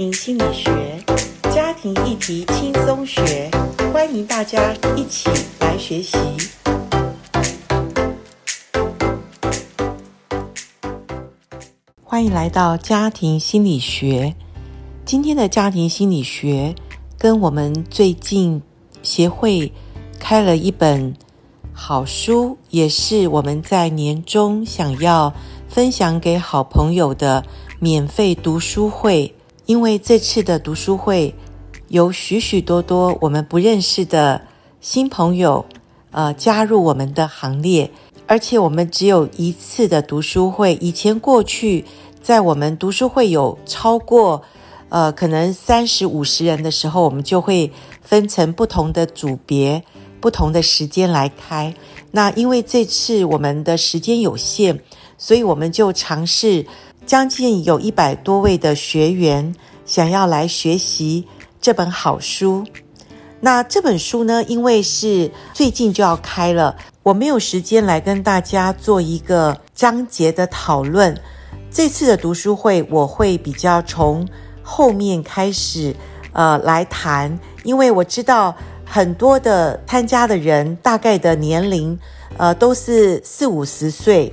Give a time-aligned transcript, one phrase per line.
[0.00, 1.04] 庭心理学，
[1.54, 3.50] 家庭议题轻松学，
[3.92, 6.16] 欢迎大家一起来学习。
[12.02, 14.34] 欢迎来到家庭心理学。
[15.04, 16.74] 今天的家庭心理学
[17.18, 18.62] 跟我们最近
[19.02, 19.70] 协会
[20.18, 21.14] 开了一本
[21.74, 25.30] 好书，也是我们在年终想要
[25.68, 27.44] 分享给好朋友的
[27.78, 29.34] 免费读书会。
[29.66, 31.34] 因为这次的读书会
[31.88, 34.40] 有许许多多我们不认识的
[34.80, 35.64] 新朋友，
[36.10, 37.90] 呃，加入我们的行列，
[38.26, 40.74] 而且我们只有一次的读书会。
[40.80, 41.84] 以前过去，
[42.20, 44.42] 在我们读书会有超过
[44.88, 47.70] 呃可能三十五十人的时候，我们就会
[48.02, 49.84] 分成不同的组别、
[50.20, 51.72] 不同的时间来开。
[52.10, 54.80] 那因为这次我们的时间有限，
[55.16, 56.66] 所以我们就尝试。
[57.10, 59.52] 将近有一百多位的学员
[59.84, 61.26] 想要来学习
[61.60, 62.64] 这本好书。
[63.40, 71.20] 那这本书呢，因为是最近就要开了，我没有时间来跟大家做一个章节的讨论。
[71.68, 74.24] 这次的读书会，我会比较从
[74.62, 75.92] 后面开始，
[76.32, 81.98] 呃，来谈，因为我知道很多的参加的人大概的年龄，
[82.36, 84.30] 呃，都是四五十岁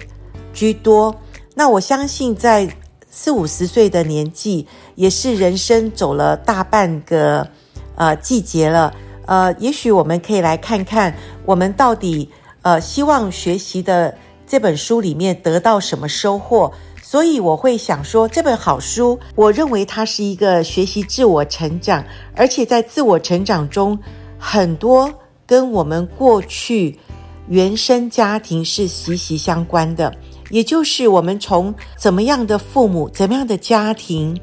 [0.53, 1.15] 居多。
[1.57, 2.69] 那我相信，在
[3.09, 7.47] 四五十岁的年纪，也是人生走了大半个
[7.95, 8.93] 呃季节了。
[9.25, 11.15] 呃，也许我们可以来看看，
[11.47, 12.29] 我们到底
[12.61, 16.71] 呃希望学习的这本书里面得到什么收获。
[17.01, 23.97] 所以我会想说，这本好书，我认为它是一个学习自我成长，而且在自我成长中，
[24.37, 25.11] 很多
[25.47, 26.99] 跟我们过去
[27.47, 30.13] 原生家庭是息息相关的。
[30.49, 34.39] 也就是我们从怎么样的父母、怎么样的家庭，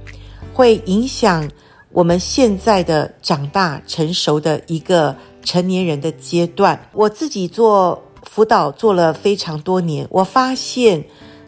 [0.53, 1.51] 会影响
[1.93, 6.89] 我们现在的长大成熟的一个成年人的阶段。
[6.93, 11.05] 我自己做辅导做了非常多年，我发现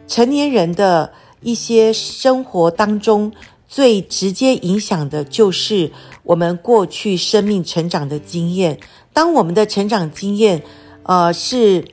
[0.08, 3.32] 成年人的一些生活当中
[3.68, 5.92] 最直接影响的就是
[6.22, 8.78] 我们过去生命成长的经验。
[9.12, 10.62] 当我们的成长经验，
[11.02, 11.84] 呃，是。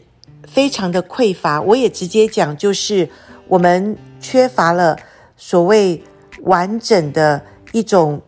[0.54, 3.10] 非常的匮乏，我也直接讲，就是
[3.48, 4.96] 我们缺乏了
[5.36, 6.02] 所谓
[6.44, 7.42] 完整的
[7.72, 8.22] 一种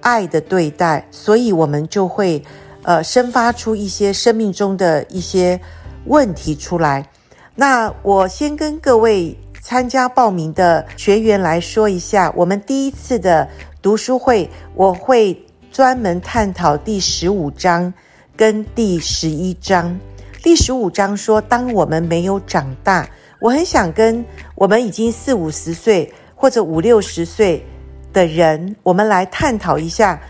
[0.00, 2.42] 爱的对待，所以我们就会
[2.82, 5.60] 呃生发出一些生命中的一些
[6.06, 7.08] 问题出来。
[7.54, 13.48] 那我先跟各位参加报名的学员来说一下，我们第一次的
[13.80, 15.40] 读书会，我会
[15.70, 17.94] 专门探讨第十五章
[18.36, 19.96] 跟第十一章。
[20.42, 23.08] 第十五章说，当我们没有长大，
[23.40, 24.24] 我很想跟
[24.56, 27.64] 我们已经四五十岁或者五六十岁
[28.12, 30.20] 的人，我们来探讨一下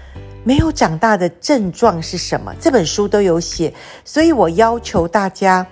[0.45, 2.55] 没有长大的症状是什么。
[2.61, 3.73] 这本书都有写，
[4.05, 5.67] 所以我要求大家，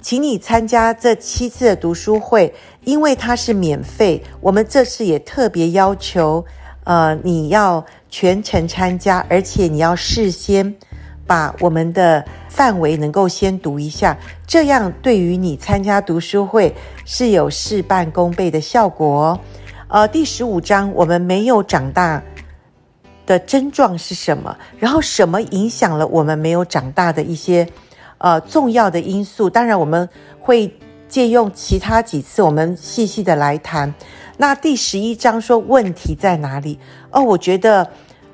[0.00, 2.54] 请你参加这七次的读书会，
[2.84, 4.22] 因为它是免费。
[4.40, 6.42] 我们这次也特别要求，
[6.84, 10.74] 呃，你要全程参加，而且你要事先
[11.32, 12.22] 把我们的。
[12.52, 14.14] 范围能够先读一下，
[14.46, 16.70] 这样对于你参加读书会
[17.06, 19.40] 是有事半功倍的效果哦。
[19.88, 22.22] 呃，第十五章我们没有长大
[23.24, 24.54] 的症状是什么？
[24.78, 27.66] 然后什么影响了我们没有长大的一些
[28.18, 29.48] 呃重要的因素？
[29.48, 30.06] 当然我们
[30.38, 30.70] 会
[31.08, 33.94] 借用其他几次，我们细细的来谈。
[34.36, 36.78] 那第十一章说问题在哪里？
[37.10, 37.88] 哦，我觉得。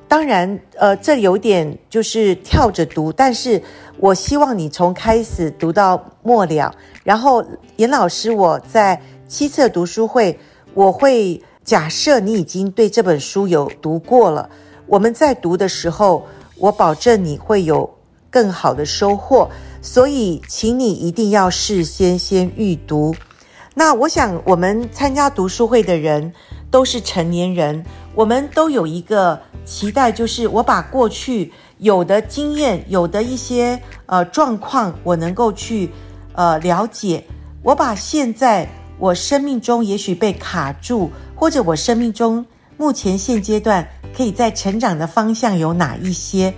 [0.09, 3.63] 当然，呃，这有点就是跳着读，但是
[3.99, 6.75] 我希望你从开始读到末了。
[7.05, 7.45] 然后，
[7.77, 10.39] 严老师，我在七次读书会，
[10.73, 14.49] 我会假设你已经对这本书有读过了。
[14.87, 16.27] 我们在读的时候，
[16.57, 17.99] 我保证你会有
[18.31, 19.51] 更好的收获。
[19.83, 23.15] 所以，请你一定要事先先预读。
[23.75, 26.33] 那我想，我们参加读书会的人
[26.71, 27.85] 都是成年人，
[28.19, 29.41] 我们都有一个。
[29.65, 35.91] 期待就是我把过去有的经验、有的一些呃状况，我能够去
[36.33, 37.23] 呃了解。
[37.63, 38.67] 我把现在
[38.99, 42.45] 我生命中也许被卡住，或者我生命中
[42.79, 46.55] 目前现阶段可以在成长的方向有哪一些，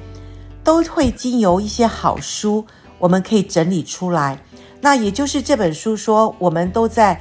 [0.63, 2.65] 都会经由一些好书，
[3.01, 4.39] 我们可以整理出来。
[4.81, 7.21] 那也就是这本书说，我们都在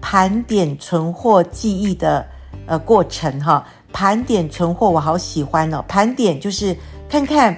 [0.00, 2.24] 盘点、存货记忆的
[2.66, 3.66] 呃过程哈。
[3.92, 5.82] 盘点存货，我好喜欢哦。
[5.88, 6.76] 盘点就是
[7.08, 7.56] 看看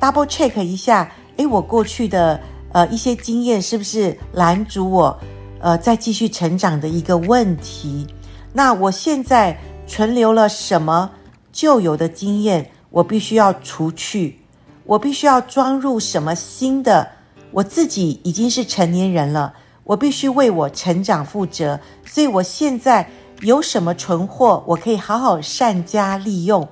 [0.00, 2.40] ，double check 一下，诶，我过去的
[2.72, 5.20] 呃一些经验是不是拦阻我
[5.60, 8.04] 呃再继续成长的一个问题？
[8.52, 9.56] 那我现在
[9.86, 11.12] 存留了什么
[11.52, 14.40] 旧有的经验，我必须要除去，
[14.86, 17.10] 我必须要装入什么新的。
[17.52, 19.54] 我自己已经是成年人了，
[19.84, 21.78] 我必须为我成长负责。
[22.04, 23.08] 所以我现在
[23.42, 26.66] 有什么存货，我可以好好善加利用，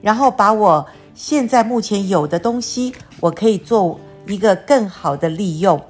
[0.00, 5.82] 然后把我现在目前有的东西，我可以做一个更好的利用。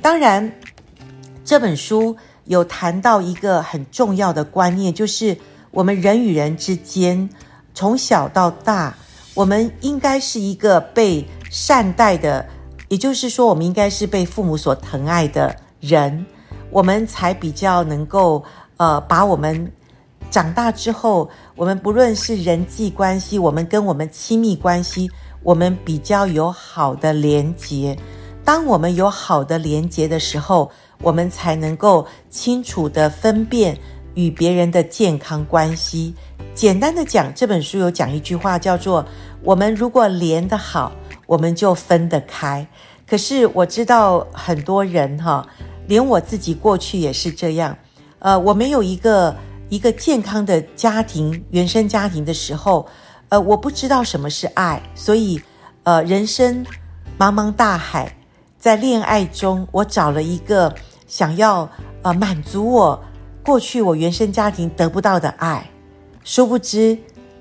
[0.00, 0.52] 当然，
[1.44, 5.36] 这本书有谈到一个很重要的观念，就是
[5.70, 7.28] 我们人与人之间，
[7.74, 8.96] 从小到大，
[9.34, 12.46] 我们应该是一个被善待的，
[12.88, 16.24] 也就是说，我们应该是被父母所疼爱的人，
[16.70, 18.44] 我们才比较能够
[18.76, 19.72] 呃，把我们
[20.30, 25.10] 长大之后，我们不论是人际关系，我们跟我们亲密关系，
[25.42, 27.96] 我们比较有好的连结。
[28.44, 30.70] 当我们有好的连结的时候，
[31.00, 33.78] 我们才能够清楚地分辨
[34.14, 36.14] 与别人的健康关系。
[36.54, 39.04] 简单的讲，这本书有讲一句话，叫做
[39.44, 40.90] “我们如果连得好，
[41.26, 42.66] 我们就分得开”。
[43.06, 45.46] 可是我知道很多人哈，
[45.86, 47.76] 连我自己过去也是这样。
[48.22, 49.36] 呃，我没有一个
[49.68, 52.86] 一个健康的家庭，原生家庭的时候，
[53.30, 55.42] 呃，我不知道什么是爱，所以
[55.82, 56.64] 呃，人生
[57.18, 58.16] 茫茫大海。
[58.56, 60.72] 在恋爱中，我找了一个
[61.08, 61.68] 想要
[62.02, 63.02] 呃满足我
[63.44, 65.68] 过去我原生家庭得不到的爱，
[66.22, 66.96] 殊不知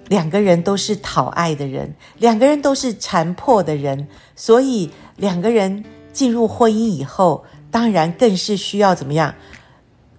[0.07, 9.35] 两个人都是讨爱的人，两个人都是残破的人，所以两个人进入婚姻以后，当然更是需要怎么样？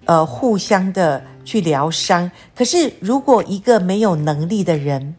[0.05, 2.31] 呃，互相的去疗伤。
[2.55, 5.15] 可是如果一个没有能力的人，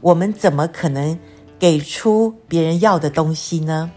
[0.00, 1.18] 我们怎么可能
[1.58, 3.90] 给出别人要的东西呢？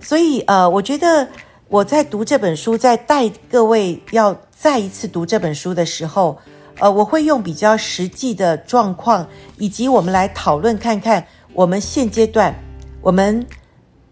[0.00, 1.28] 所以，呃，我觉得
[1.68, 6.38] 我在读这本书，在带各位要再一次读这本书的时候，
[6.78, 9.26] 呃，我会用比较实际的状况，
[9.58, 12.54] 以及我们来讨论看看，我们现阶段
[13.00, 13.46] 我们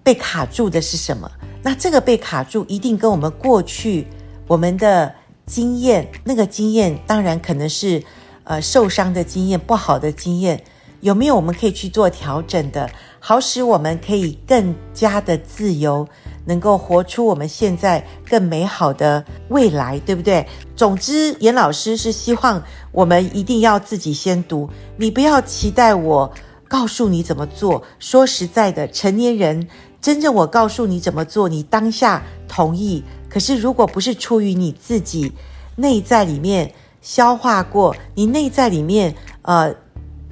[0.03, 1.31] 被卡住的是什么？
[1.63, 4.07] 那这个被卡住，一定跟我们过去
[4.47, 5.13] 我们的
[5.51, 8.01] 经验，那个经验当然可能是
[8.45, 10.63] 呃受伤的经验，不好的经验。
[11.01, 12.89] 有没有我们可以去做调整的，
[13.19, 16.07] 好使我们可以更加的自由，
[16.45, 20.47] 能够活出我们现在更美好的未来，对不对？
[20.77, 22.63] 总之，严老师是希望
[22.93, 24.69] 我们一定要自己先读，
[24.99, 26.31] 你不要期待我
[26.69, 27.83] 告诉你怎么做。
[27.99, 29.67] 说实在的，成年人
[30.03, 35.33] 真正我告诉你怎么做，你当下同意，可是如果不是出于你自己
[35.77, 39.75] 内在里面消化过，你内在里面呃。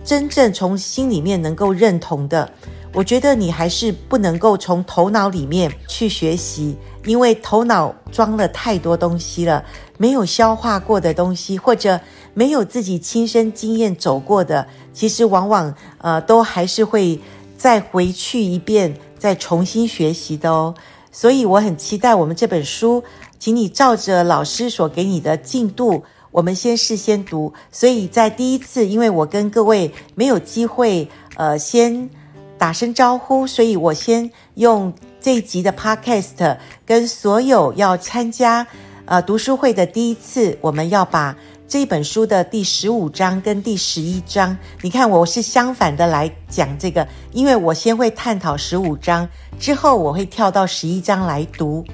[0.05, 2.51] 真正从心里面能够认同的，
[2.95, 6.75] 我觉得你还是不能够从头脑里面去学习，
[7.05, 9.63] 因为头脑装了太多东西了，
[9.99, 12.01] 没有消化过的东西，或者
[12.33, 17.21] 没有自己亲身经验走过的，其实往往呃都还是会
[17.59, 20.75] 再回去一遍，再重新学习的哦。
[21.19, 23.03] 所以我很期待我们这本书，
[23.41, 26.05] 请你照着老师所给你的进度。
[26.31, 32.09] 我们先事先读，所以在第一次，因为我跟各位没有机会，呃，先
[32.57, 38.69] 打声招呼，所以我先用这一集的 Podcast 跟所有要参加
[39.05, 41.37] 呃读书会的第一次，我们要把
[41.69, 49.29] 这本书的第十五章跟第十一章，你看我是相反的来讲这个，因为我先会探讨十五章，
[49.61, 51.85] 之后我会跳到十一章来读。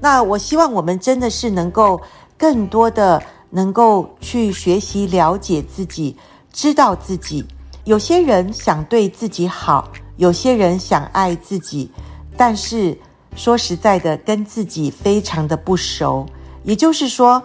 [0.00, 2.00] 那我希望我们真的是能够
[2.36, 3.22] 更多的。
[3.52, 6.16] 能够去学习了解自己，
[6.52, 7.44] 知道自己。
[7.82, 11.90] 有些人想对自己好，有些人想爱自己，
[12.36, 12.96] 但是
[13.34, 16.24] 说实在的，跟自己非常的不熟。
[16.62, 17.42] 也就是说，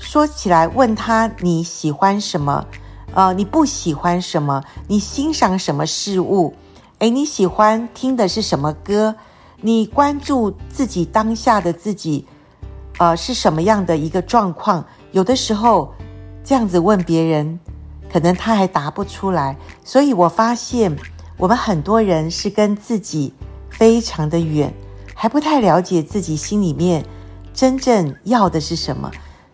[0.00, 2.66] 说起来问他你喜欢什么？
[3.14, 4.62] 呃，你不喜欢什么？
[4.88, 6.54] 你欣赏什么事物？
[7.00, 9.14] 诶，你喜欢听的是什么歌？
[9.60, 12.26] 你关注自己当下的自己，
[12.98, 14.84] 呃，是什么样的一个状况？
[15.12, 15.92] 有的时候，
[16.42, 17.60] 这样子问别人，
[18.10, 19.54] 可能他还答不出来。
[19.84, 20.96] 所以我发现，
[21.36, 23.34] 我们很多人是跟自己
[23.68, 24.72] 非常的远，
[25.14, 27.04] 还不太了解自己心里面
[27.52, 29.10] 真正要的是什么。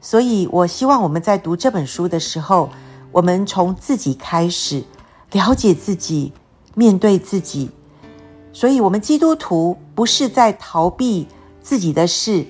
[0.07, 2.71] 所以我希望我们在读这本书的时候，
[3.11, 4.85] 我们从自己开始
[5.33, 6.33] 了解自己，
[6.77, 7.69] 面对自己。
[8.53, 11.27] 所以，我们基督徒不是在逃避
[11.61, 12.47] 自己的事，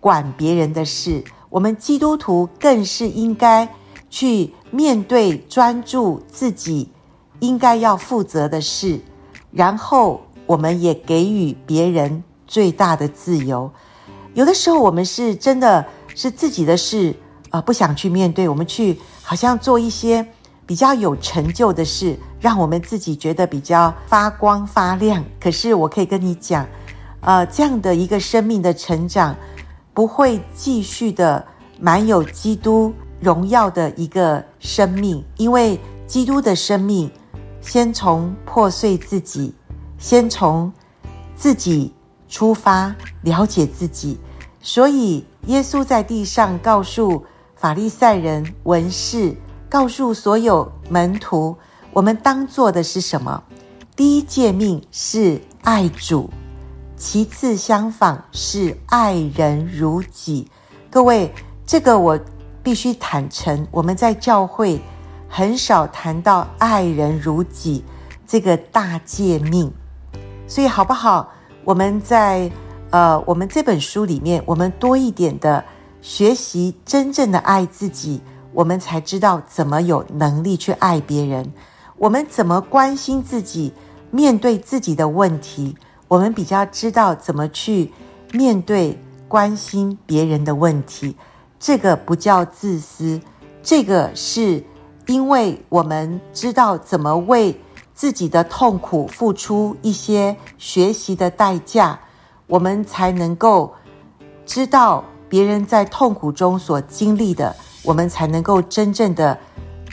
[0.00, 1.22] 管别人的事。
[1.48, 3.68] 我们基督徒更是应该
[4.10, 6.88] 去面对、专注自己
[7.38, 8.98] 应该要负责的事，
[9.52, 13.70] 然后我们也给予别人最大的自由。
[14.34, 15.86] 有的时候，我们是真的
[16.20, 20.26] 是自己的事啊，呃，不想去面对，我们去好像做一些
[20.66, 25.24] 比较有成就的事，让我们自己觉得比较发光发亮。
[25.40, 26.66] 可是我可以跟你讲，
[27.22, 29.34] 呃，这样的一个生命的成长，
[29.94, 31.42] 不会继续的
[31.80, 37.10] 满有基督荣耀的一个生命，因为基督的生命
[37.62, 39.54] 先从破碎自己，
[39.96, 40.70] 先从
[41.34, 41.94] 自己
[42.28, 44.18] 出发，了解自己。
[44.60, 47.24] 所以耶稣在地上告诉
[47.56, 49.34] 法利赛人、文士，
[49.68, 51.56] 告诉所有门徒，
[51.92, 53.42] 我们当做的是什么？
[53.96, 56.30] 第一诫命是爱主，
[56.96, 60.50] 其次相仿是爱人如己。
[60.90, 61.32] 各位，
[61.66, 62.18] 这个我。
[62.62, 64.78] 必须坦诚，我们在教会
[65.30, 67.82] 很少谈到爱人如己
[68.26, 69.72] 这个大诫命，
[70.46, 71.32] 所以好不好？
[71.64, 72.52] 我们在
[72.90, 75.64] 呃，我们这本书里面，我们多一点的
[76.00, 78.20] 学习，真正的爱自己，
[78.52, 81.52] 我们才知道怎么有能力去爱别人。
[81.98, 83.72] 我们怎么关心自己，
[84.10, 85.76] 面对自己的问题，
[86.08, 87.92] 我们比较知道怎么去
[88.32, 91.16] 面对关心别人的问题。
[91.60, 93.20] 这个不叫自私，
[93.62, 94.64] 这个是
[95.06, 97.54] 因为我们知道怎么为
[97.94, 102.00] 自己的痛苦付出一些学习的代价，
[102.50, 103.72] 我们才能够
[104.44, 107.54] 知道别人在痛苦中所经历的，
[107.84, 109.38] 我们才能够真正的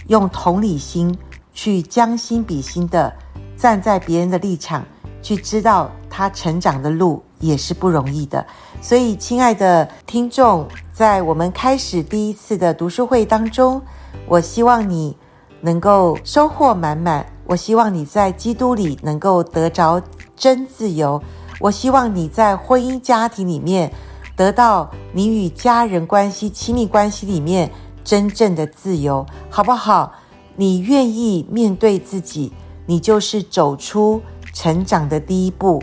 [0.07, 1.15] 用同理心
[1.53, 3.13] 去将心比心的
[3.55, 4.83] 站在别人的立场，
[5.21, 8.43] 去知道他成长的路也是不容易的。
[8.81, 13.79] 所以，亲爱的听众，在我们开始第一次的读书会当中，
[14.27, 15.15] 我希望你
[15.61, 17.23] 能够收获满满。
[17.45, 20.01] 我希望你在基督里能够得着
[20.35, 21.21] 真自由。
[21.59, 23.91] 我希望你在婚姻家庭里面
[24.35, 27.71] 得到你与家人关系、亲密关系里面
[28.03, 30.13] 真正的自由，好不好？
[30.55, 32.51] 你愿意面对自己，
[32.85, 34.21] 你就是走出
[34.53, 35.81] 成长的第一步。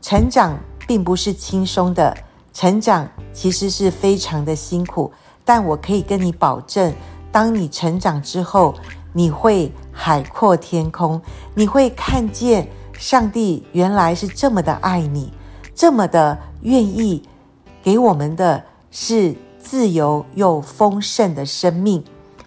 [0.00, 2.16] 成长并不是轻松的。
[2.52, 5.10] 成长其实是非常的辛苦，
[5.44, 6.92] 但我可以跟你保证，
[7.30, 8.74] 当你成长之后，
[9.12, 11.20] 你会海阔天空，
[11.54, 12.68] 你会看见
[13.02, 15.32] 上帝原来是这么的爱你，
[15.74, 17.20] 这么的愿意
[17.82, 22.04] 给我们的是自由又丰盛的生命。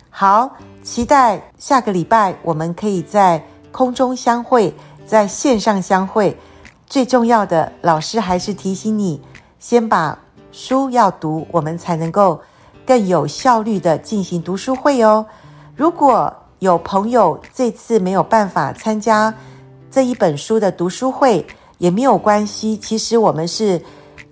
[0.10, 0.50] 好，
[0.82, 4.74] 期待下个礼拜我们可以在空中相会，
[5.06, 6.38] 在线上相会。
[6.88, 9.22] 最重要的，老师还是提醒你。
[9.60, 10.18] 先把
[10.54, 12.40] 书要读，我们才能够
[12.86, 15.26] 更有效率地进行读书会哦。
[15.76, 19.34] 如果有朋友这次没有办法参加
[19.96, 21.48] 这一本书的读书会，
[21.78, 22.76] 也没有关系。
[22.76, 23.82] 其实我们是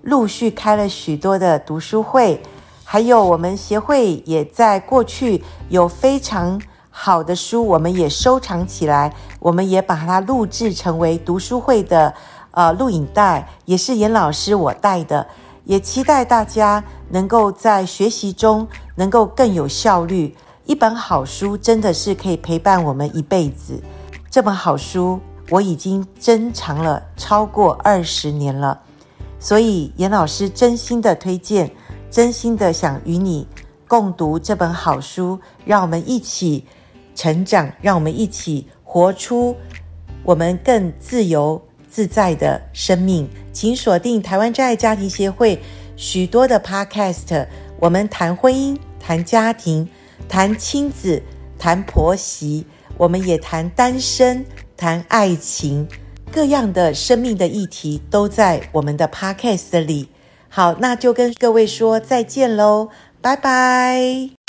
[0.02, 2.44] 陆续开了许多的读书会，
[2.84, 12.14] 还有我们协会也在过去有非常好的书，我们也收藏起来，我们也把它录制成为读书会的。
[12.52, 15.26] 呃，录影带也是严老师我带的，
[15.64, 20.36] 也期待大家能够在学习中能够更有效率。
[20.66, 23.82] 一本好书真的是可以陪伴我们一辈子。
[24.30, 28.82] 这本好书我已经珍藏了超过二十年了，
[29.40, 31.70] 所以严老师真心的推荐，
[32.10, 33.48] 真心的想与你
[33.88, 36.66] 共读这本好书，让我们一起
[37.16, 39.56] 成长，让我们一起活出
[40.24, 41.62] 我们更自由。
[41.90, 45.62] 自在的生命，请锁定台湾真爱家庭协会
[45.96, 47.46] 许多的 Podcast。
[47.80, 49.88] 我们谈婚姻，谈家庭，
[50.28, 51.22] 谈亲子，
[51.60, 52.66] 谈婆媳，
[52.98, 54.44] 我们也谈单身，
[54.84, 55.88] 谈爱情，
[56.30, 60.10] 各样的生命的议题都在我们的 Podcast 里。
[60.50, 62.90] 好，那就跟各位说再见喽，
[63.22, 64.43] 拜拜。